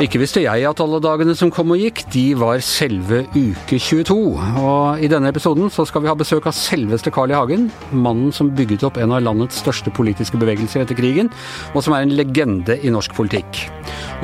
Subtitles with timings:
[0.00, 4.14] Ikke visste jeg at alle dagene som kom og gikk, de var selve uke 22.
[4.56, 7.36] Og i denne episoden så skal vi ha besøk av selveste Carl I.
[7.36, 7.66] Hagen.
[7.92, 11.28] Mannen som bygget opp en av landets største politiske bevegelser etter krigen,
[11.74, 13.66] og som er en legende i norsk politikk.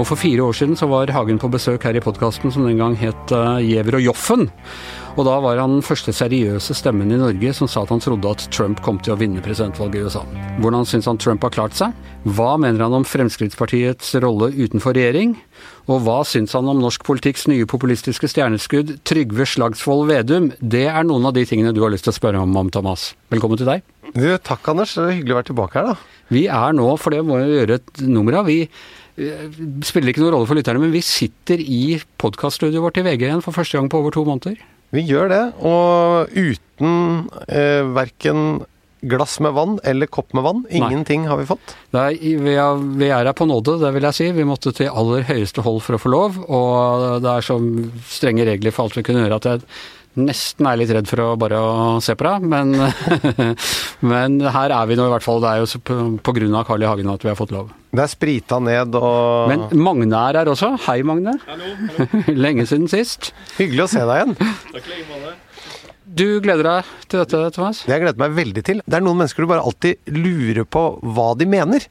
[0.00, 2.80] Og for fire år siden så var Hagen på besøk her i podkasten som den
[2.80, 4.48] gang het uh, Giæver og Joffen.
[5.16, 8.28] Og da var han den første seriøse stemmen i Norge som sa at han trodde
[8.28, 10.24] at Trump kom til å vinne presidentvalget i USA.
[10.60, 11.94] Hvordan syns han Trump har klart seg?
[12.36, 15.32] Hva mener han om Fremskrittspartiets rolle utenfor regjering?
[15.88, 20.50] Og hva syns han om norsk politikks nye populistiske stjerneskudd Trygve Slagsvold Vedum?
[20.60, 23.14] Det er noen av de tingene du har lyst til å spørre om, om Thomas.
[23.32, 23.88] Velkommen til deg.
[24.12, 26.22] Du, takk Anders, det er hyggelig å være tilbake her, da.
[26.36, 30.26] Vi er nå, for det må vi gjøre et nummer av, vi eh, spiller ikke
[30.26, 33.80] noen rolle for lytterne, men vi sitter i podkaststudioet vårt i VG igjen for første
[33.80, 34.60] gang på over to måneder.
[34.94, 38.64] Vi gjør det, og uten eh, verken
[39.06, 40.62] glass med vann eller kopp med vann.
[40.70, 41.30] Ingenting Nei.
[41.30, 41.74] har vi fått.
[41.94, 44.30] Nei, vi, er, vi er her på nåde, det vil jeg si.
[44.34, 46.40] Vi måtte til aller høyeste hold for å få lov.
[46.46, 47.58] Og det er så
[48.10, 49.66] strenge regler for alt vi kunne gjøre at jeg
[50.16, 51.60] nesten er litt redd for å bare
[52.04, 52.74] se på deg, men,
[54.10, 55.42] men, her er vi nå i hvert fall.
[55.44, 56.62] Det er jo pga.
[56.66, 56.88] Carl I.
[56.88, 57.72] Hagen at vi har fått lov.
[57.96, 60.74] Det er sprita ned og Men Magne er her også.
[60.86, 61.36] Hei, Magne.
[61.46, 62.36] Hallo, hallo.
[62.36, 63.32] Lenge siden sist.
[63.56, 64.38] Hyggelig å se deg igjen.
[64.72, 65.36] Takk like måte.
[66.16, 67.82] Du gleder deg til dette, Thomas?
[67.88, 68.82] Jeg gleder meg veldig til.
[68.86, 71.84] Det er noen mennesker du bare alltid lurer på hva de mener.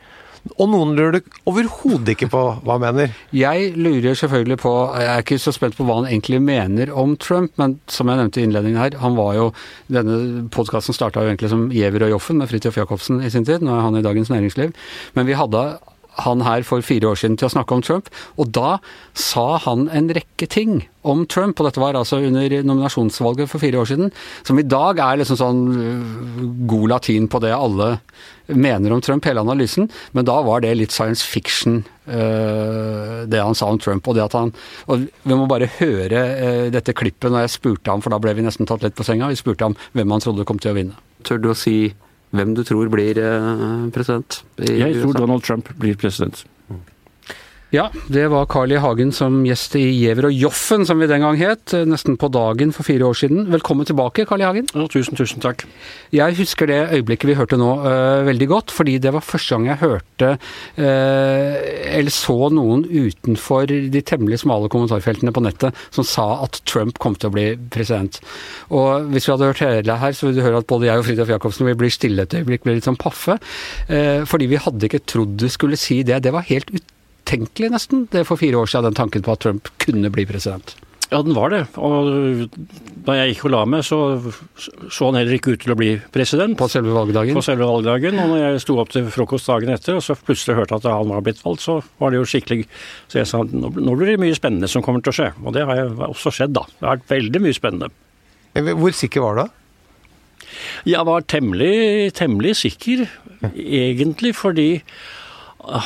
[0.56, 3.16] Og noen lurer du overhodet ikke på hva han mener.
[3.36, 7.16] Jeg lurer selvfølgelig på Jeg er ikke så spent på hva han egentlig mener om
[7.18, 9.50] Trump, men som jeg nevnte i innledningen her, han var jo
[9.92, 13.66] Denne podkasten starta jo egentlig som Giæver og Joffen med Fridtjof Jacobsen i sin tid.
[13.66, 14.74] Nå er han i Dagens Næringsliv.
[15.18, 15.66] Men vi hadde
[16.24, 18.78] han her for fire år siden til å snakke om Trump, og da
[19.18, 23.82] sa han en rekke ting om Trump, og dette var altså under nominasjonsvalget for fire
[23.82, 24.14] år siden,
[24.48, 27.96] som i dag er liksom sånn øh, god latin på det alle
[28.48, 33.58] mener om Trump, hele analysen, men da var det litt science fiction, øh, det han
[33.58, 34.08] sa om Trump.
[34.08, 34.54] Og det at han
[34.88, 38.36] Og vi må bare høre øh, dette klippet når jeg spurte ham, for da ble
[38.38, 40.78] vi nesten tatt litt på senga, vi spurte ham hvem han trodde kom til å
[40.78, 40.98] vinne.
[41.26, 41.94] Tør du å si
[42.36, 43.20] hvem du tror blir
[43.96, 44.44] president.
[44.60, 46.46] I Jeg tror Donald Trump blir president.
[47.76, 48.78] Ja, det var Carl I.
[48.80, 51.74] Hagen som gjest i Giæver og Joffen, som vi den gang het.
[51.90, 53.50] Nesten på dagen for fire år siden.
[53.52, 54.46] Velkommen tilbake, Carl I.
[54.48, 54.70] Hagen.
[54.72, 55.66] Ja, tusen, tusen takk.
[56.16, 59.68] Jeg husker det øyeblikket vi hørte nå uh, veldig godt, fordi det var første gang
[59.74, 61.58] jeg hørte uh,
[61.98, 67.20] eller så noen utenfor de temmelig smale kommentarfeltene på nettet som sa at Trump kom
[67.20, 68.22] til å bli president.
[68.72, 71.10] Og hvis vi hadde hørt hele her, så ville du høre at både jeg og
[71.10, 73.36] Fridtjof Jacobsen vi blir stille et øyeblikk, blir litt sånn paffe.
[73.92, 76.24] Uh, fordi vi hadde ikke trodd du skulle si det.
[76.24, 76.92] Det var helt ut
[77.26, 80.76] utenkelig, nesten, det for fire år siden, den tanken på at Trump kunne bli president?
[81.12, 81.62] Ja, den var det.
[81.78, 82.48] Og
[83.06, 83.98] da jeg gikk og la meg, så
[84.58, 86.58] så han heller ikke ut til å bli president.
[86.58, 87.38] På selve valgdagen?
[87.38, 88.18] På selve valgdagen.
[88.24, 91.12] Og når jeg sto opp til frokost dagen etter, og så plutselig hørte at han
[91.14, 92.66] var blitt valgt, så var det jo skikkelig
[93.12, 95.30] Så jeg sa nå blir det mye spennende som kommer til å skje.
[95.46, 96.66] Og det har også skjedd, da.
[96.74, 97.92] Det har vært veldig mye spennende.
[98.56, 99.46] Hvor sikker var du?
[100.90, 103.06] Jeg var temmelig, temmelig sikker,
[103.54, 104.70] egentlig, fordi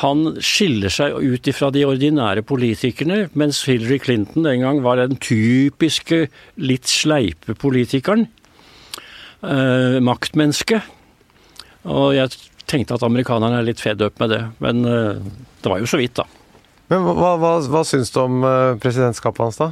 [0.02, 5.20] han skiller seg ut ifra de ordinære politikerne, mens Hillary Clinton den gang var den
[5.22, 6.28] typiske
[6.60, 8.28] litt sleipe politikeren.
[9.40, 10.82] Eh, maktmenneske.
[11.88, 12.36] Og jeg
[12.70, 15.24] tenkte at amerikanerne er litt fed up med det, men eh,
[15.64, 16.28] det var jo så vidt, da.
[16.90, 19.72] Men Hva, hva, hva syns du om eh, presidentskapet hans, da?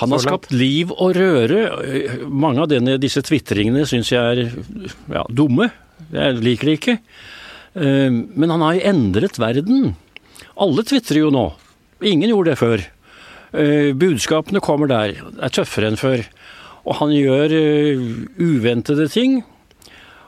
[0.00, 1.60] Han har skapt liv og røre.
[2.26, 4.56] Mange av denne, disse tvitringene syns jeg er
[5.12, 5.68] ja, dumme.
[6.10, 6.96] Jeg liker det ikke.
[7.74, 9.94] Eh, men han har jo endret verden.
[10.54, 11.48] Alle tvitrer jo nå.
[12.04, 12.84] Ingen gjorde det før.
[13.54, 15.16] Eh, budskapene kommer der.
[15.40, 16.24] er tøffere enn før.
[16.84, 18.06] Og han gjør eh,
[18.38, 19.42] uventede ting.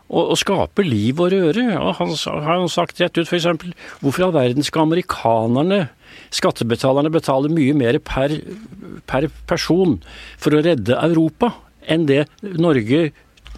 [0.07, 1.67] Og, og skaper liv og røre.
[1.79, 2.15] Og han
[2.47, 3.47] har sagt rett ut f.eks.:
[4.01, 5.89] Hvorfor i all verden skal amerikanerne,
[6.31, 8.39] skattebetalerne, betale mye mer per,
[9.07, 9.99] per person
[10.39, 11.53] for å redde Europa
[11.87, 13.11] enn det Norge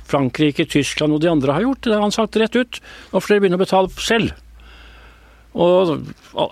[0.08, 1.82] Frankrike, Tyskland og de andre har gjort.
[1.86, 2.80] Det har han sagt rett ut.
[3.12, 4.34] Nå får dere begynne å betale selv.
[5.58, 5.94] Og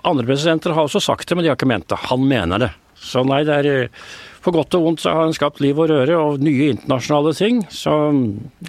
[0.07, 1.99] andre presidenter har også sagt det, men de har ikke ment det.
[2.09, 2.71] Han mener det.
[2.97, 4.07] Så nei, det er eh,
[4.41, 7.61] for godt og vondt så har han skapt liv og røre og nye internasjonale ting.
[7.69, 7.93] Så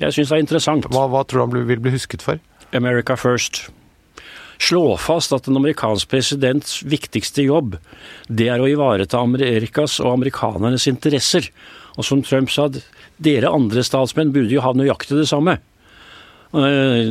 [0.01, 0.89] jeg syns det er interessant.
[0.93, 2.41] Hva, hva tror du han vil bli husket for?
[2.77, 3.69] America first.
[4.59, 7.77] Slå fast at en amerikansk presidents viktigste jobb,
[8.27, 11.47] det er å ivareta Amerikas og amerikanernes interesser.
[11.99, 12.69] Og som Trump sa,
[13.19, 15.59] dere andre statsmenn burde jo ha nøyaktig det samme.
[16.49, 17.05] Eh,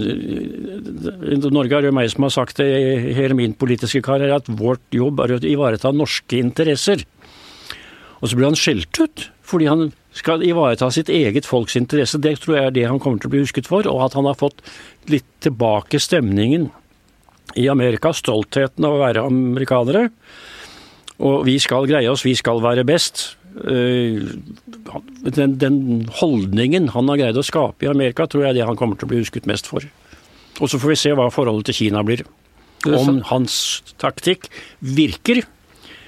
[1.53, 4.81] Norge er jo meg som har sagt det i hele min politiske karriere, at vårt
[4.95, 7.03] jobb er å ivareta norske interesser.
[8.17, 12.19] Og så blir han skjelt ut fordi han skal ivareta sitt eget folks interesse.
[12.19, 14.27] Det tror jeg er det han kommer til å bli husket for, og at han
[14.27, 14.59] har fått
[15.07, 16.67] litt tilbake stemningen
[17.55, 20.09] i Amerika, stoltheten av å være amerikanere.
[21.23, 23.37] Og vi skal greie oss, vi skal være best.
[23.65, 24.21] Eh,
[25.33, 25.77] den, den
[26.19, 29.09] holdningen han har greid å skape i Amerika, tror jeg er det han kommer til
[29.09, 29.85] å bli husket mest for.
[30.61, 32.25] Og så får vi se hva forholdet til Kina blir.
[32.87, 34.47] Om hans taktikk
[34.85, 35.41] virker,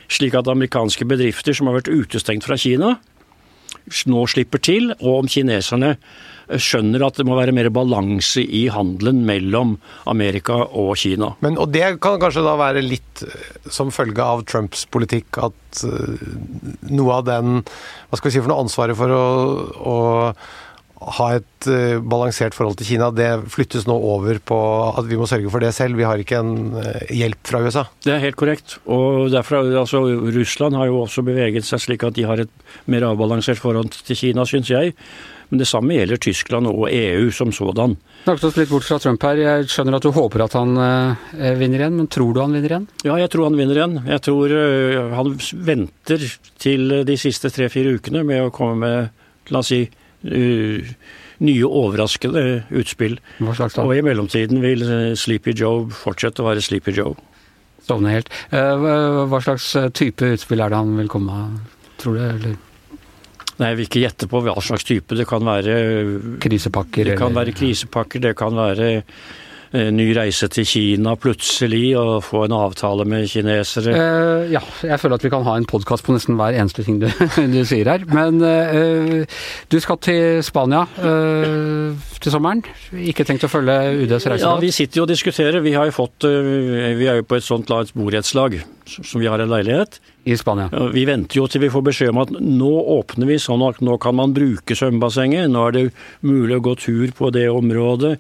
[0.10, 2.96] slik at amerikanske bedrifter som har vært utestengt fra Kina,
[4.10, 5.96] nå slipper til, og om kineserne
[6.58, 9.76] skjønner at det må være mer balanse i handelen mellom
[10.10, 11.34] Amerika og Kina.
[11.46, 15.84] Men, og det kan kanskje da være litt eh, som følge av Trumps politikk at
[15.86, 16.24] uh,
[16.90, 19.26] noe av den Hva skal vi si for noe ansvaret for å,
[19.78, 19.98] å
[21.20, 24.60] ha et uh, balansert forhold til Kina, det flyttes nå over på
[24.90, 26.00] at vi må sørge for det selv.
[26.00, 26.80] Vi har ikke en
[27.14, 27.86] hjelp fra USA.
[28.04, 28.80] Det er helt korrekt.
[28.90, 30.02] Og derfor, altså,
[30.34, 34.18] Russland har jo også beveget seg slik at de har et mer avbalansert forhold til
[34.26, 34.98] Kina, syns jeg.
[35.50, 37.96] Men det samme gjelder Tyskland og EU som sådan.
[38.24, 39.40] Snakket oss litt bort fra Trump her.
[39.42, 42.76] Jeg skjønner at du håper at han eh, vinner igjen, men tror du han vinner
[42.76, 42.86] igjen?
[43.08, 43.96] Ja, jeg tror han vinner igjen.
[44.06, 45.34] Jeg tror uh, han
[45.72, 46.28] venter
[46.62, 49.82] til de siste tre-fire ukene med å komme med, la oss si,
[50.22, 53.18] nye overraskende utspill.
[53.40, 53.88] Hva slags da?
[53.88, 54.86] Og i mellomtiden vil
[55.18, 57.16] Sleepy Joe fortsette å være Sleepy Joe.
[57.88, 58.30] Sovne helt.
[58.52, 62.26] Hva slags type utspill er det han vil komme med, tror du?
[62.28, 62.58] eller?
[63.60, 65.18] Nei, Jeg vil ikke gjette på hva slags type.
[65.20, 65.76] Det kan være
[66.40, 67.12] Krisepakker?
[67.12, 72.46] Det kan være krisepakker, det kan være eh, ny reise til Kina plutselig og få
[72.48, 73.94] en avtale med kinesere?
[73.94, 77.02] Uh, ja, jeg føler at vi kan ha en podkast på nesten hver eneste ting
[77.04, 77.10] du,
[77.56, 78.08] du sier her.
[78.08, 82.64] Men uh, du skal til Spania uh, til sommeren.
[82.96, 83.76] Ikke tenkt å følge
[84.06, 84.48] UDs reiseråd?
[84.48, 85.60] Ja, vi sitter jo og diskuterer.
[85.66, 89.52] Vi har jo fått Vi er jo på et sånt borettslag som vi har en
[89.52, 90.00] leilighet
[90.30, 90.70] i Spania.
[90.94, 93.98] Vi venter jo til vi får beskjed om at nå åpner vi sånn at nå
[94.02, 95.50] kan man bruke svømmebassenget.
[95.52, 95.86] Nå er det
[96.26, 98.18] mulig å gå tur på det området.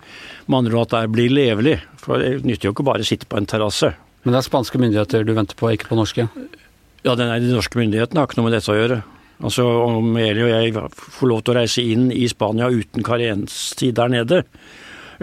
[0.47, 1.79] Med andre ord at det blir levelig.
[1.99, 3.93] For det nytter jo ikke bare å sitte på en terrasse.
[4.23, 6.27] Men det er spanske myndigheter du venter på, ikke på norske?
[7.05, 8.99] Ja, den er de norske myndighetene har ikke noe med dette å gjøre.
[9.39, 13.95] Altså Om Eli og jeg får lov til å reise inn i Spania uten karenstid
[13.95, 14.41] der nede,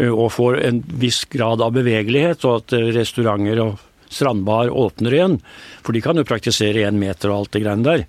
[0.07, 5.37] og får en viss grad av bevegelighet, og at restauranter og strandbar åpner igjen.
[5.85, 8.07] For de kan jo praktisere én meter og alt det greiene der.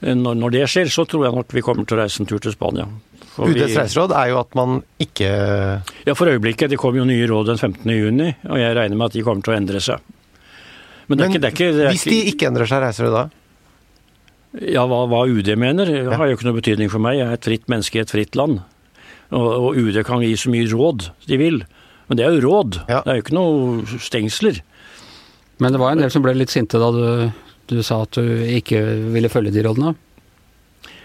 [0.00, 2.40] Når, når, det skjer, så tror jeg nok vi kommer til å reise en tur
[2.40, 2.86] til Spania.
[3.40, 6.72] UDs reiseråd er jo at man ikke Ja, for øyeblikket.
[6.72, 7.84] Det kommer jo nye råd den 15.
[7.92, 10.00] juni, og jeg regner med at de kommer til å endre seg.
[11.10, 13.14] Men, Men ikke, det er ikke, det er hvis de ikke endrer seg, reiser du
[13.14, 13.24] da?
[14.66, 16.16] Ja, hva, hva UD mener, ja.
[16.18, 17.20] har jo ikke noe betydning for meg.
[17.20, 18.60] Jeg er et fritt menneske i et fritt land.
[19.30, 21.60] Og, og UD kan gi så mye råd de vil.
[22.10, 22.80] Men det er jo råd.
[22.90, 23.02] Ja.
[23.04, 24.62] Det er jo ikke noe stengsler.
[25.60, 27.06] Men det var en del som ble litt sinte da du,
[27.70, 28.80] du sa at du ikke
[29.14, 29.94] ville følge de rådene?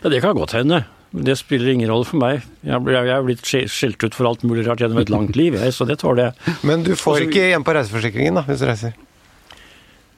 [0.01, 0.83] Ja, det kan godt hende.
[1.15, 2.43] Det spiller ingen rolle for meg.
[2.65, 5.87] Jeg er blitt skjelt ut for alt mulig rart gjennom et langt liv, jeg, så
[5.87, 6.55] det tåler jeg.
[6.67, 8.95] Men du får Også, ikke igjen på reiseforsikringen da, hvis du reiser?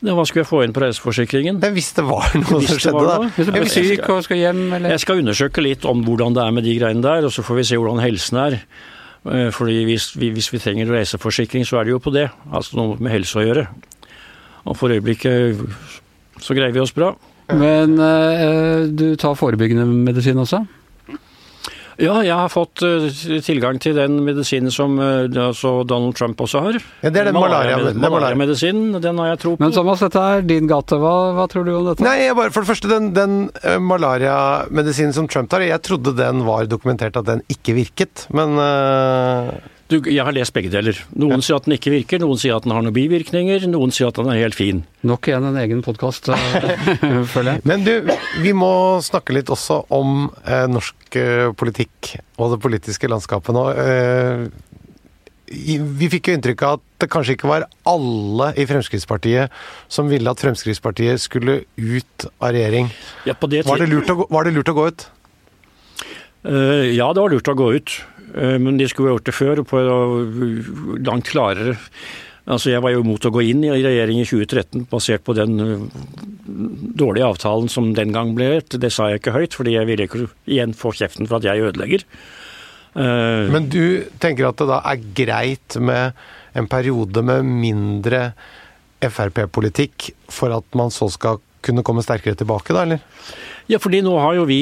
[0.06, 1.62] Ja, hva skulle jeg få inn på reiseforsikringen?
[1.64, 3.30] Ja, hvis det var noe som skjedde, da.
[3.34, 4.94] Hvis du blir syk og skal hjem, eller?
[4.94, 7.62] Jeg skal undersøke litt om hvordan det er med de greiene der, og så får
[7.62, 8.60] vi se hvordan helsen er.
[9.28, 12.28] Eh, fordi hvis vi, hvis vi trenger reiseforsikring, så er det jo på det.
[12.50, 13.68] Altså noe med helse å gjøre.
[14.68, 15.62] Og for øyeblikket
[16.44, 17.14] så greier vi oss bra.
[17.56, 20.66] Men eh, du tar forebyggende medisin også?
[21.98, 23.08] Ja, jeg har fått uh,
[23.42, 26.76] tilgang til den medisinen som uh, altså Donald Trump også har.
[27.02, 28.92] Ja, Det er den malariamedisinen.
[28.92, 29.64] Malaria den har jeg tro på.
[29.64, 31.00] Men Thomas, dette er din gate.
[31.02, 32.06] Hva, hva tror du om dette?
[32.06, 36.46] Nei, bare, For det første, den, den uh, malariamedisinen som Trump tar, jeg trodde den
[36.46, 38.62] var dokumentert at den ikke virket, men
[39.88, 40.98] du, jeg har lest begge deler.
[41.16, 41.46] Noen ja.
[41.46, 44.20] sier at den ikke virker, noen sier at den har noen bivirkninger, noen sier at
[44.20, 44.82] den er helt fin.
[45.08, 46.88] Nok igjen en egen podkast, eh,
[47.34, 47.64] føler jeg.
[47.70, 47.94] Men du,
[48.44, 48.72] vi må
[49.06, 53.64] snakke litt også om eh, norsk eh, politikk og det politiske landskapet nå.
[53.80, 54.48] Eh,
[55.48, 59.54] vi fikk jo inntrykk av at det kanskje ikke var alle i Fremskrittspartiet
[59.88, 62.92] som ville at Fremskrittspartiet skulle ut av regjering.
[63.24, 65.08] Ja, det var, det lurt å, var det lurt å gå ut?
[66.44, 67.96] Uh, ja, det var lurt å gå ut.
[68.36, 69.84] Eh, men de skulle gjort det før, på
[71.06, 71.78] langt klarere.
[72.48, 75.58] Altså Jeg var jo imot å gå inn i regjering i 2013 basert på den
[75.60, 76.04] eh,
[76.48, 78.62] dårlige avtalen som den gang ble.
[78.72, 81.66] Det sa jeg ikke høyt, fordi jeg ville ikke igjen få kjeften for at jeg
[81.68, 82.06] ødelegger.
[82.96, 86.16] Eh, Men du tenker at det da er greit med
[86.58, 88.32] en periode med mindre
[88.98, 93.04] Frp-politikk for at man så skal kunne komme sterkere tilbake, da, eller?
[93.68, 94.60] Ja, fordi nå har jo vi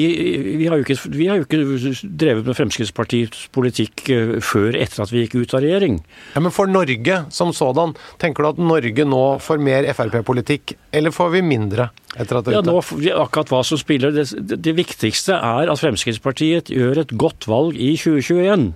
[0.58, 5.04] Vi har jo ikke, vi har jo ikke drevet med Fremskrittspartiets politikk eh, før etter
[5.04, 6.00] at vi gikk ut av regjering.
[6.34, 11.14] Ja, Men for Norge som sådan, tenker du at Norge nå får mer Frp-politikk, eller
[11.14, 11.90] får vi mindre?
[12.16, 12.72] etter at det er ute?
[13.04, 14.14] Ja, nå, akkurat hva som spiller.
[14.14, 18.70] Det, det, det viktigste er at Fremskrittspartiet gjør et godt valg i 2021.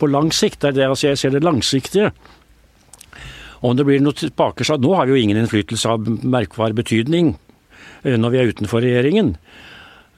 [0.00, 0.62] På lang sikt.
[0.62, 2.12] Det er det altså jeg ser det langsiktige.
[3.60, 7.34] Om det blir noe tilbakeslag Nå har vi jo ingen innflytelse av merkbar betydning
[8.06, 9.32] når vi er utenfor regjeringen.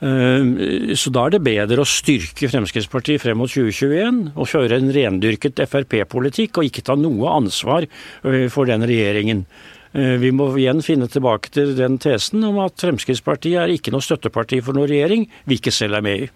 [0.00, 5.60] Så da er det bedre å styrke Fremskrittspartiet frem mot 2021 og kjøre en rendyrket
[5.68, 7.84] Frp-politikk og ikke ta noe ansvar
[8.22, 9.44] for den regjeringen.
[9.92, 14.62] Vi må igjen finne tilbake til den tesen om at Fremskrittspartiet er ikke noe støtteparti
[14.64, 16.30] for noen regjering vi ikke selv er med i.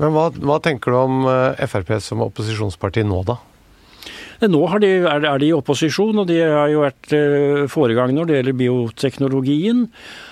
[0.00, 1.22] Men hva, hva tenker du om
[1.70, 3.38] Frp som opposisjonsparti nå, da?
[4.48, 7.12] Nå de, er, de i opposisjon, og de har jo vært
[7.68, 9.82] foregang når det gjelder bioteknologien.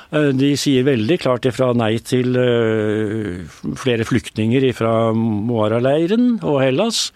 [0.08, 3.44] Eh, de sier veldig klart ifra nei til eh,
[3.76, 7.08] flere flyktninger fra Moara-leiren og Hellas.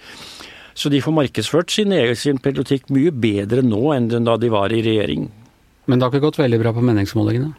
[0.77, 4.85] Så de får markedsført sin egen politikk mye bedre nå enn da de var i
[4.85, 5.29] regjering.
[5.89, 7.53] Men det har ikke gått veldig bra på meningsmålingene?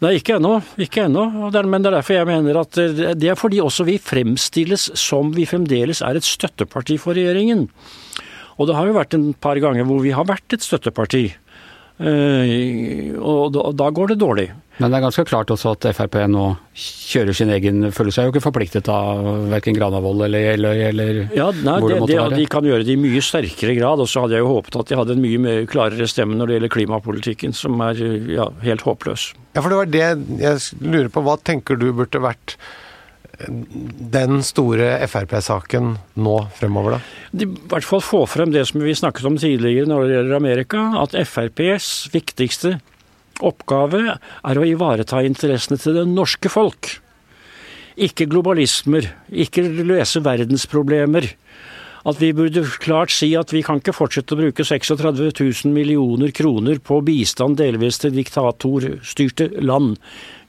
[0.00, 0.54] Nei, ikke ennå.
[0.80, 1.26] Ikke ennå.
[1.52, 5.32] Men det er derfor jeg mener at eh, det er fordi også vi fremstilles som
[5.36, 7.68] vi fremdeles er et støtteparti for regjeringen.
[8.60, 11.30] Og det har jo vært en par ganger hvor vi har vært et støtteparti.
[12.00, 14.46] Eh, og da, går det dårlig.
[14.80, 18.32] Men det er ganske klart også at Frp nå kjører sin egen Føler seg jo
[18.32, 22.20] ikke forpliktet av verken Granavolden eller, eller, eller ja, nei, hvor det, det måtte det,
[22.22, 22.38] være.
[22.40, 24.00] De kan gjøre det i mye sterkere grad.
[24.00, 26.48] Og så hadde jeg jo håpet at de hadde en mye mer klarere stemme når
[26.48, 28.00] det gjelder klimapolitikken, som er
[28.32, 29.32] ja, helt håpløs.
[29.52, 30.06] Ja, for det var det
[30.40, 31.26] jeg lurer på.
[31.26, 32.56] Hva tenker du burde vært
[33.48, 37.00] den store Frp-saken nå fremover, da?
[37.32, 40.84] I hvert fall få frem det som vi snakket om tidligere når det gjelder Amerika,
[41.00, 42.78] at FrPs viktigste
[43.40, 46.98] oppgave er å ivareta interessene til det norske folk.
[48.00, 51.32] Ikke globalismer, ikke løse verdensproblemer.
[52.08, 56.32] At vi burde klart si at vi kan ikke fortsette å bruke 36 000 millioner
[56.32, 59.98] kroner på bistand delvis til diktatorstyrte land.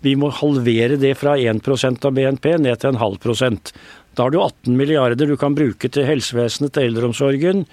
[0.02, 3.74] Vi må halvere det fra 1% av BNP ned til en halv prosent.
[4.16, 7.66] Da har du 18 milliarder du kan bruke til helsevesenet, til eldreomsorgen,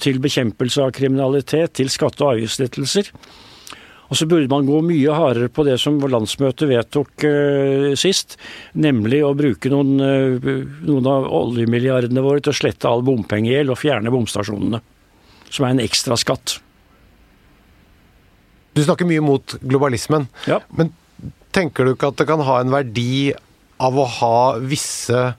[0.00, 3.12] til bekjempelse av kriminalitet, til skatte- og avgiftslettelser.
[4.06, 8.36] Og så burde man gå mye hardere på det som landsmøtet vedtok uh, sist,
[8.78, 10.52] nemlig å bruke noen, uh,
[10.86, 14.82] noen av oljemilliardene våre til å slette all bompengegjeld og fjerne bomstasjonene.
[15.50, 16.60] Som er en ekstra skatt.
[18.76, 20.28] Du snakker mye mot globalismen.
[20.46, 20.60] Ja.
[20.76, 20.92] Men
[21.56, 23.32] Tenker du ikke at det kan ha en verdi
[23.80, 25.30] av å ha visse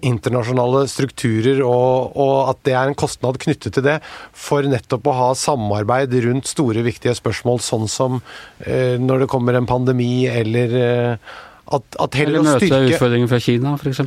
[0.00, 3.98] internasjonale strukturer, og, og, at det er en kostnad knyttet til det,
[4.32, 8.20] for nettopp å ha samarbeid rundt store, viktige spørsmål, sånn som
[8.66, 11.36] eh, når det kommer en pandemi, eller eh,
[11.72, 14.02] at, at heller å styrke Eller møte utfordringer fra Kina, f.eks.?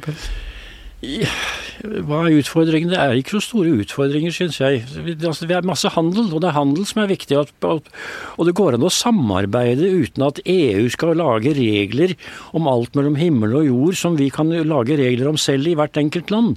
[1.85, 2.93] Hva er utfordringene?
[2.93, 4.81] Det er ikke så store utfordringer, syns jeg.
[5.15, 7.38] Altså, vi har masse handel, og det er handel som er viktig.
[7.38, 12.15] Og det går an å samarbeide uten at EU skal lage regler
[12.57, 16.00] om alt mellom himmel og jord som vi kan lage regler om selv i hvert
[16.01, 16.55] enkelt land.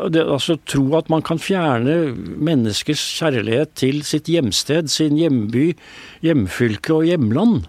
[0.00, 5.74] Det, altså Tro at man kan fjerne menneskers kjærlighet til sitt hjemsted, sin hjemby,
[6.24, 7.68] hjemfylke og hjemland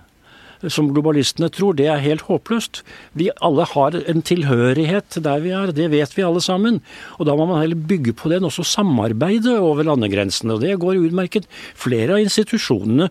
[0.69, 2.81] som globalistene tror, det er helt håpløst.
[3.17, 6.81] Vi alle har en tilhørighet der vi er, det vet vi alle sammen.
[7.17, 10.57] Og da må man heller bygge på den, også samarbeide over landegrensene.
[10.57, 11.47] Og det går utmerket.
[11.73, 13.09] Flere av institusjonene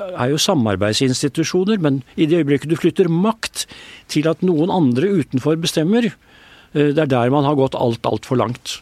[0.00, 3.66] er jo samarbeidsinstitusjoner, men i det øyeblikket du flytter makt
[4.10, 8.40] til at noen andre utenfor bestemmer, eh, det er der man har gått alt, altfor
[8.40, 8.80] langt.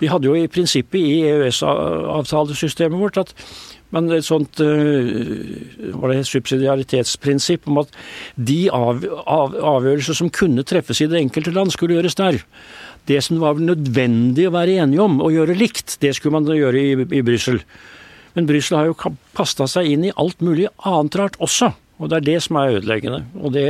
[0.00, 3.30] Vi hadde jo i prinsippet i EØS-avtalesystemet vårt at
[3.94, 7.92] men et sånt eh, var det et subsidiaritetsprinsipp om at
[8.34, 12.40] de av, av, avgjørelser som kunne treffes i det enkelte land, skulle gjøres der.
[13.06, 16.80] Det som var nødvendig å være enige om, og gjøre likt, det skulle man gjøre
[16.80, 17.60] i, i Brussel.
[18.34, 21.70] Men Brussel har jo pasta seg inn i alt mulig annet rart også.
[22.02, 23.20] Og det er det som er ødeleggende.
[23.38, 23.66] Og det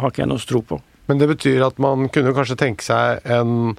[0.00, 0.78] har ikke jeg noe tro på.
[1.10, 3.74] Men det betyr at man kunne kanskje tenke seg en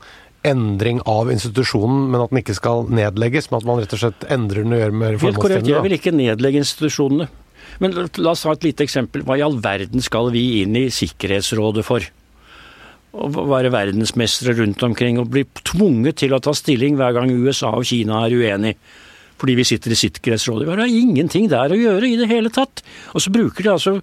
[0.47, 4.25] endring av institusjonen, men at den ikke skal nedlegges, men at man rett og slett
[4.33, 7.29] endrer den og gjør mer Helt korrekt, jeg vil ikke nedlegge institusjonene.
[7.81, 9.23] Men la oss ta et lite eksempel.
[9.25, 12.05] Hva i all verden skal vi inn i Sikkerhetsrådet for?
[13.13, 17.71] Å være verdensmestere rundt omkring og bli tvunget til å ta stilling hver gang USA
[17.77, 18.77] og Kina er uenig
[19.43, 20.69] fordi vi sitter i Sikkerhetsrådet.
[20.69, 22.79] Vi har ingenting der å gjøre i det hele tatt.
[23.11, 23.97] Og så bruker de altså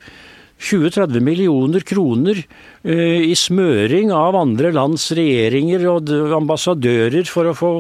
[0.61, 2.43] 20-30 millioner kroner
[2.85, 7.71] eh, i smøring av andre lands regjeringer og ambassadører for, få,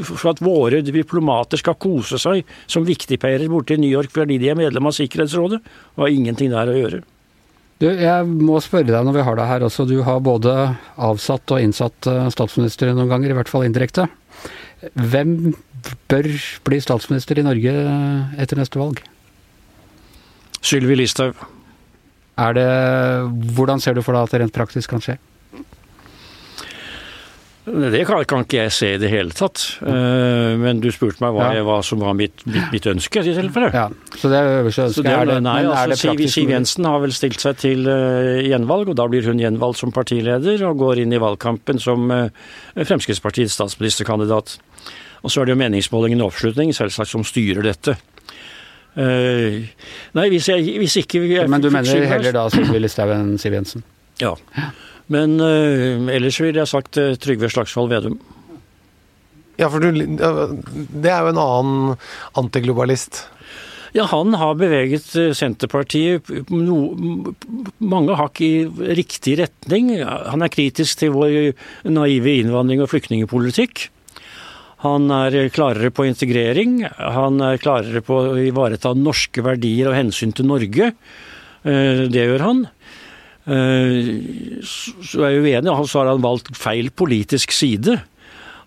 [0.00, 4.50] for, at våre diplomater skal kose seg som viktigpeirer borte i New York fordi de
[4.50, 5.62] er medlem av Sikkerhetsrådet.
[5.62, 7.02] Det har ingenting der å gjøre.
[7.78, 9.84] Du, jeg må spørre deg når vi har deg her også.
[9.88, 10.52] Du har både
[10.96, 14.08] avsatt og innsatt eh, statsminister noen ganger, i hvert fall indirekte.
[14.96, 15.52] Hvem
[16.10, 16.30] bør
[16.66, 19.04] bli statsminister i Norge eh, etter neste valg?
[20.64, 21.38] Sylvi Listhaug.
[22.36, 22.68] Er det,
[23.56, 25.16] hvordan ser du for deg at det rent praktisk kan skje?
[27.66, 29.58] Det kan, kan, ikke jeg se i det hele tatt.
[29.82, 31.64] Uh, men du spurte meg hva, ja.
[31.66, 33.72] hva som var mitt, mitt, mitt ønske i tilfelle.
[33.74, 35.02] Ja, så det er øverste ønske.
[35.10, 39.00] Er det, nei, altså, Siv, Siv Jensen har vel stilt seg til uh, gjenvalg, og
[39.00, 42.28] da blir hun gjenvalgt som partileder og går inn i valgkampen som uh,
[42.78, 44.60] Fremskrittspartiets statsministerkandidat.
[45.26, 47.96] Og så er det jo meningsmålingen og oppslutning selvsagt som styrer dette.
[48.96, 49.66] Uh,
[50.16, 53.52] nei, hvis, jeg, hvis ikke jeg, Men du mener heller da Sylvi Listhaug enn Siv
[53.52, 53.84] Jensen?
[54.22, 54.32] Ja.
[55.12, 58.16] Men uh, ellers ville jeg sagt uh, Trygve Slagsvold Vedum.
[59.60, 61.96] Ja, for du, det er jo en annen
[62.36, 63.24] antiglobalist.
[63.96, 66.80] Ja, han har beveget eh, Senterpartiet no,
[67.80, 68.66] mange hakk i
[68.98, 69.94] riktig retning.
[70.04, 71.54] Han er kritisk til vår
[71.88, 73.86] naive innvandring- og flyktningpolitikk.
[74.84, 76.82] Han er klarere på integrering.
[76.98, 80.92] Han er klarere på å ivareta norske verdier og hensyn til Norge.
[81.66, 82.66] Det gjør han.
[83.46, 84.10] Eh,
[84.66, 88.00] så er jeg uenig, så har han valgt feil politisk side.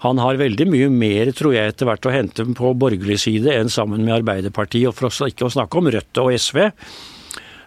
[0.05, 3.71] Han har veldig mye mer, tror jeg, etter hvert å hente på borgerlig side enn
[3.71, 6.69] sammen med Arbeiderpartiet, og for ikke å snakke om Rødt og SV.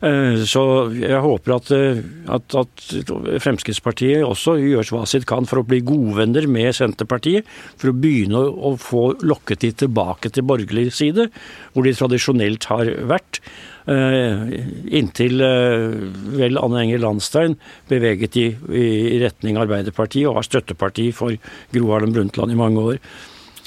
[0.03, 0.63] Eh, så
[0.99, 2.01] jeg håper at, eh,
[2.35, 2.87] at, at,
[3.45, 7.47] Fremskrittspartiet også gjør hva sitt kan for å bli godvenner med Senterpartiet,
[7.79, 11.29] for å begynne å, få lokket de tilbake til borgerlig side,
[11.73, 13.43] hvor de tradisjonelt har vært.
[13.91, 14.43] Eh,
[14.95, 17.57] inntil vel Anne Enger Landstein
[17.91, 21.35] beveget i, i retning Arbeiderpartiet og var støtteparti for
[21.75, 23.01] Gro Harlem Brundtland i mange år.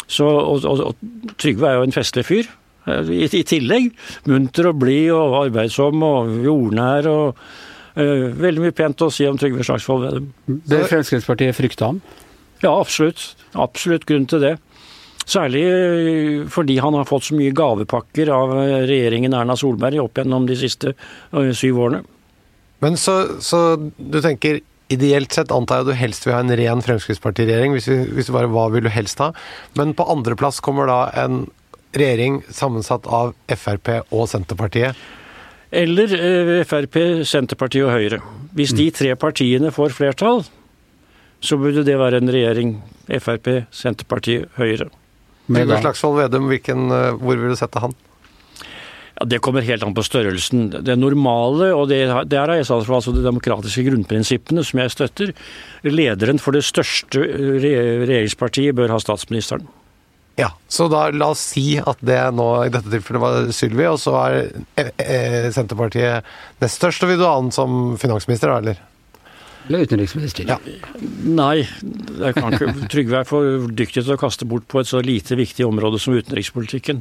[0.06, 2.52] Så, og, og, og Trygve er jo en festlig fyr.
[2.86, 3.94] Eh, I, I, tillegg
[4.30, 7.42] munter og blid og arbeidsom og jordnær og
[7.98, 10.30] uh, Veldig mye pent å si om Trygve Slagsvold Vedum.
[10.68, 12.02] Bør Fremskrittspartiet frykte ham?
[12.64, 13.34] Ja, absolutt.
[13.56, 14.56] Absolutt grunn til det.
[15.26, 18.54] Særlig eh, fordi han har fått så mye gavepakker av
[18.86, 20.94] regjeringen Erna Solberg opp gjennom de siste
[21.32, 22.04] syv årene.
[22.84, 23.66] Men så, så
[23.98, 24.62] du tenker
[24.94, 28.52] Ideelt sett antar jeg du helst vil ha en ren Fremskrittspartiregjering, hvis, hvis du bare
[28.54, 29.32] hva vil du helst ha?
[29.80, 31.48] Men på andreplass kommer da en
[32.00, 34.98] regjering sammensatt av Frp og Senterpartiet?
[35.76, 36.12] Eller
[36.68, 38.22] Frp, Senterpartiet og Høyre.
[38.56, 40.46] Hvis de tre partiene får flertall,
[41.44, 42.76] så burde det være en regjering
[43.22, 44.90] Frp, Senterpartiet, Høyre.
[45.46, 47.94] Trygve Slagsvold Vedum, hvilken, eh, hvor vil du sette han?
[49.20, 50.84] Ja, Det kommer helt an på størrelsen.
[50.84, 55.34] Det normale, og det, det er altså de demokratiske grunnprinsippene som jeg støtter.
[55.84, 59.68] Lederen for det største regjeringspartiet bør ha statsministeren.
[60.36, 64.02] Ja, så da la oss si at det nå i dette tilfellet var Sylvi, og
[64.02, 64.42] så er
[64.76, 66.28] eh, eh, Senterpartiet
[66.60, 67.06] nest størst.
[67.06, 68.82] Og vil du ha han som finansminister, da, eller?
[69.66, 70.46] Eller utenriksminister.
[70.46, 70.58] Ja.
[71.26, 71.64] Nei,
[72.30, 75.98] ikke, Trygve er for dyktig til å kaste bort på et så lite viktig område
[76.02, 77.00] som utenrikspolitikken.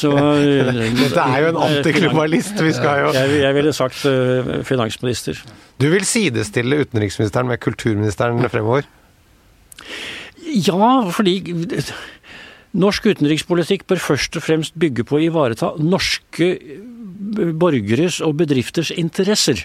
[0.00, 0.12] Så,
[1.02, 5.42] Dette er jo en eh, antiklimalist, vi skal jo Jeg, jeg ville sagt uh, finansminister.
[5.82, 8.88] Du vil sidestille utenriksministeren med kulturministeren fremover?
[10.48, 11.42] Ja, fordi
[12.76, 16.52] norsk utenrikspolitikk bør først og fremst bygge på å ivareta norske
[17.58, 19.64] borgeres og bedrifters interesser.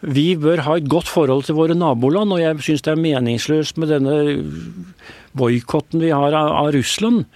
[0.00, 3.80] Vi bør ha et godt forhold til våre naboland, og jeg syns det er meningsløst
[3.82, 4.18] med denne
[5.36, 7.26] boikotten vi har av Russland.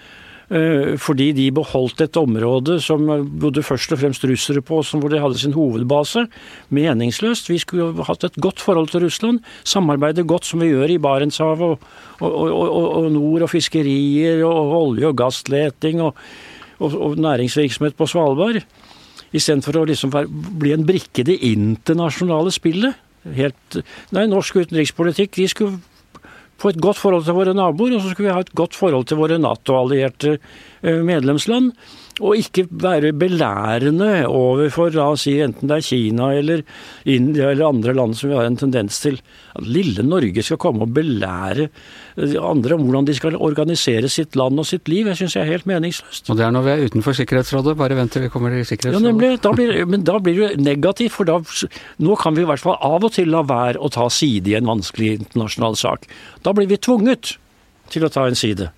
[0.53, 3.07] Eh, fordi de beholdt et område som
[3.41, 6.27] bodde først og fremst russere på, hvor de hadde sin hovedbase.
[6.69, 7.49] Meningsløst.
[7.49, 9.41] Vi skulle hatt et godt forhold til Russland.
[9.65, 11.79] Samarbeide godt som vi gjør i Barentshavet og,
[12.21, 16.13] og, og, og, nord, og fiskerier og olje- og gassleting og
[17.17, 18.61] næringsvirksomhet på Svalbard.
[19.33, 20.13] Istedenfor å liksom
[20.61, 23.01] bli en brikke i det internasjonale spillet.
[23.33, 23.81] Helt,
[24.13, 25.81] nei, norsk utenrikspolitikk de skulle
[26.63, 29.09] få et godt forhold til våre naboer, og så skulle vi ha et godt forhold
[29.11, 30.37] til våre Nato-allierte
[30.83, 31.73] medlemsland
[32.21, 36.63] og ikke være belærende overfor la oss si, enten det er Kina eller
[37.09, 39.17] India eller andre land som vi har en tendens til
[39.57, 41.71] at lille Norge skal komme og belære
[42.37, 45.09] andre om hvordan de skal organisere sitt land og sitt liv.
[45.09, 46.29] Jeg syns jeg er helt meningsløst.
[46.29, 49.07] Og det er når vi er utenfor Sikkerhetsrådet, bare vent til vi kommer til Sikkerhetsrådet.
[49.07, 49.33] Ja, nemlig.
[49.45, 51.39] Da blir, men da blir det negativt, for da,
[52.05, 54.59] nå kan vi i hvert fall av og til la være å ta side i
[54.61, 56.05] en vanskelig internasjonal sak.
[56.45, 57.37] Da blir vi tvunget
[57.93, 58.69] til å ta en side.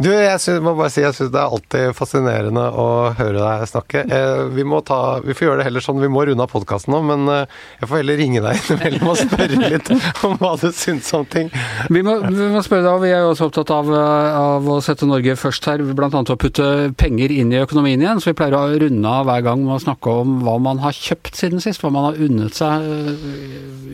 [0.00, 2.86] Du, jeg synes, må bare si jeg syns det er alltid fascinerende å
[3.18, 4.00] høre deg snakke.
[4.08, 6.94] Eh, vi, må ta, vi får gjøre det heller sånn, vi må runde av podkasten
[6.94, 9.90] nå, men eh, jeg får heller ringe deg innimellom og spørre litt
[10.24, 11.50] om hva du syns om ting.
[11.92, 14.78] Vi må, vi må spørre deg, og vi er jo også opptatt av, av, å
[14.84, 16.08] sette Norge først her, bl.a.
[16.08, 18.24] å putte penger inn i økonomien igjen.
[18.24, 20.96] Så vi pleier å runde av hver gang med å snakke om hva man har
[20.96, 21.84] kjøpt siden sist.
[21.84, 23.30] Hva man har unnet seg eh,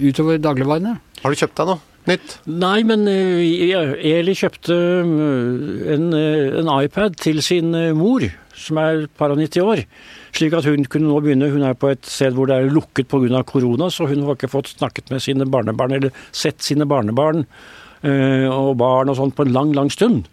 [0.06, 0.96] utover dagligvarene.
[1.24, 1.95] Har du kjøpt deg noe?
[2.10, 2.36] Nytt?
[2.46, 5.08] Nei, men uh, Eli kjøpte uh,
[5.94, 9.82] en, uh, en, iPad til sin mor, som er et par og 90 år.
[10.36, 11.50] Slik at hun kunne nå begynne.
[11.52, 13.42] Hun er på et sted hvor det er lukket pga.
[13.48, 17.46] korona, så hun har ikke fått snakket med sine barnebarn eller sett sine barnebarn
[18.06, 20.28] og barn og sånt på en lang, lang stund.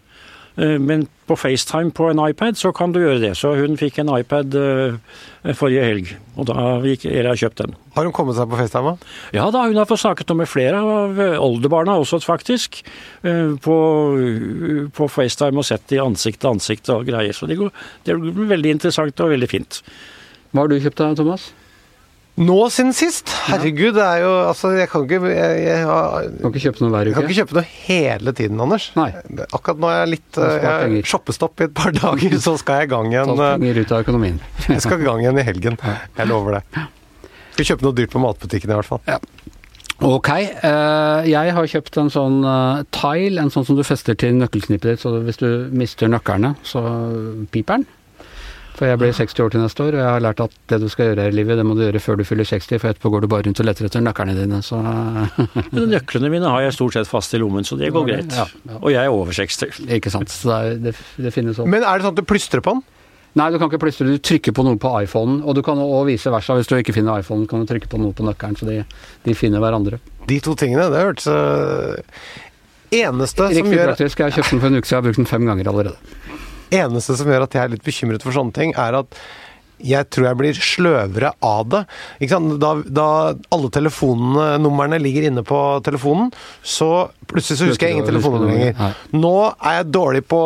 [0.56, 3.32] Men på FaceTime på en iPad så kan du gjøre det.
[3.34, 4.54] Så hun fikk en iPad
[5.58, 7.74] forrige helg, og da gikk jeg kjøpt den.
[7.96, 8.92] Har hun kommet seg på FaceTime?
[9.34, 12.84] Ja da, hun har fått snakket med flere av oldebarna også, faktisk.
[13.66, 13.76] På,
[14.94, 17.34] på FaceTime og sett de ansikt til ansikt og greier.
[17.34, 17.74] Så det, går,
[18.06, 19.82] det blir veldig interessant og veldig fint.
[20.54, 21.50] Hva har du kjøpt da, Thomas?
[22.34, 23.30] Nå siden sist?
[23.46, 27.06] Herregud, det er jo Altså, jeg kan ikke Jeg, jeg, kan ikke kjøpe noe hver
[27.06, 27.12] uke?
[27.12, 28.88] Jeg kan ikke kjøpe noe hele tiden, Anders.
[28.98, 29.06] Nei.
[29.44, 32.92] Akkurat nå er jeg litt jeg Shoppestopp i et par dager, så skal jeg i
[32.94, 33.30] gang igjen.
[33.38, 34.42] Ta penger ut av økonomien.
[34.72, 35.78] jeg skal i gang igjen i helgen.
[36.18, 36.84] Jeg lover det.
[37.54, 39.04] Skal kjøpe noe dyrt på matbutikken i hvert fall.
[39.06, 39.20] Ja.
[40.04, 40.30] Ok.
[41.30, 42.40] jeg har kjøpt en sånn
[42.92, 46.82] tile, en sånn som du fester til nøkkelknippet ditt, så hvis du mister nøklene, så
[47.54, 47.86] piper den.
[48.74, 50.88] For jeg blir 60 år til neste år, og jeg har lært at det du
[50.90, 53.12] skal gjøre her i livet, det må du gjøre før du fyller 60, for etterpå
[53.14, 54.80] går du bare rundt og leter etter nøklene dine, så
[55.94, 58.34] Nøklene mine har jeg stort sett fast i lommen, så det går greit.
[58.34, 58.80] Ja, ja.
[58.80, 59.84] Og jeg er over 60.
[59.94, 60.32] Ikke sant.
[60.34, 61.70] Så det, det, det finnes opp.
[61.70, 62.82] Men er det sånn at du plystrer på den?
[63.38, 64.08] Nei, du kan ikke plystre.
[64.10, 66.58] Du trykker på noe på iPhonen, og du kan også vise versa.
[66.58, 68.80] Hvis du ikke finner iPhonen, kan du trykke på noe på nøkkelen, så de,
[69.26, 70.02] de finner hverandre.
[70.30, 71.98] De to tingene, det hørtes uh,
[72.94, 74.22] Eneste Riktig som gjør praktisk.
[74.22, 76.42] Jeg har kjøpt den for en uke siden, jeg har brukt den fem ganger allerede
[76.72, 79.18] eneste som gjør at jeg er litt bekymret for sånne ting, er at
[79.84, 81.80] jeg tror jeg blir sløvere av det.
[82.62, 83.08] Da, da,
[83.52, 86.30] alle telefonnumrene ligger inne på telefonen,
[86.62, 88.94] så plutselig så husker jeg ingen telefonnummer lenger.
[89.16, 90.40] Nå er jeg dårlig på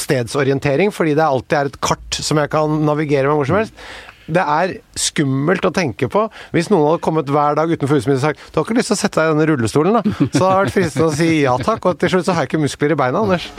[0.00, 3.86] stedsorientering, fordi det alltid er et kart som jeg kan navigere med hvor som helst
[4.26, 6.26] det er skummelt å tenke på.
[6.54, 8.92] Hvis noen hadde kommet hver dag utenfor huset mitt og sagt 'Du har ikke lyst
[8.92, 10.02] til å sette deg i denne rullestolen', da?
[10.32, 12.52] Så hadde det vært fristende å si ja takk, og til slutt så har jeg
[12.52, 13.50] ikke muskler i beina, Anders.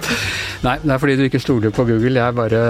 [0.65, 2.15] Nei, det er fordi du ikke stoler på Google.
[2.17, 2.61] Jeg bare,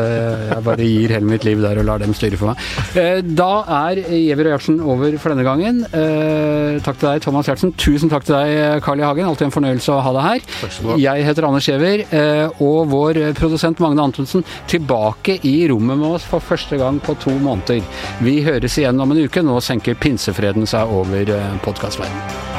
[0.50, 2.64] jeg bare gir hele mitt liv der og lar dem styre for meg.
[3.00, 3.52] Eh, da
[3.86, 5.84] er Giæver og Gjertsen over for denne gangen.
[5.86, 7.72] Eh, takk til deg, Thomas Gjertsen.
[7.80, 9.06] Tusen takk til deg, Carl I.
[9.08, 9.30] Hagen.
[9.30, 11.00] Alltid en fornøyelse å ha deg her.
[11.00, 16.28] Jeg heter Anders Giæver, eh, og vår produsent Magne Antonsen tilbake i rommet med oss
[16.28, 17.85] for første gang på to måneder.
[18.26, 19.46] Vi høres igjen om en uke.
[19.46, 21.32] Nå senker pinsefreden seg over
[21.66, 22.55] podkastverdenen.